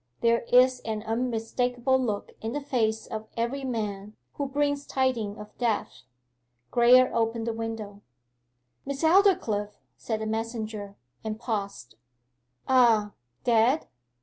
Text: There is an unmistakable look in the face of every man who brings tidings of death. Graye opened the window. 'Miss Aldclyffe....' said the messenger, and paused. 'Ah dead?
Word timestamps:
There 0.21 0.41
is 0.51 0.79
an 0.79 1.03
unmistakable 1.03 2.01
look 2.03 2.31
in 2.41 2.53
the 2.53 2.59
face 2.59 3.05
of 3.05 3.27
every 3.37 3.63
man 3.63 4.15
who 4.33 4.47
brings 4.47 4.87
tidings 4.87 5.37
of 5.37 5.55
death. 5.59 6.05
Graye 6.71 7.11
opened 7.13 7.45
the 7.45 7.53
window. 7.53 8.01
'Miss 8.83 9.03
Aldclyffe....' 9.03 9.77
said 9.97 10.19
the 10.21 10.25
messenger, 10.25 10.95
and 11.23 11.39
paused. 11.39 11.97
'Ah 12.67 13.11
dead? 13.43 13.85